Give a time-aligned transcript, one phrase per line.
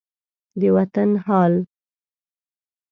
[0.59, 1.53] د وطن خان